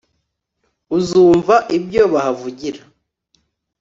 uzumva 0.97 1.55
ibyo 1.77 2.03
bahavugira 2.13 2.81